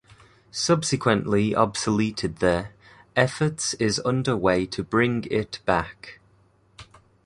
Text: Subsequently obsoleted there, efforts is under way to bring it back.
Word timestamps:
Subsequently 0.49 1.51
obsoleted 1.51 2.37
there, 2.39 2.71
efforts 3.15 3.75
is 3.75 4.01
under 4.03 4.35
way 4.35 4.65
to 4.65 4.81
bring 4.81 5.25
it 5.25 5.59
back. 5.67 6.19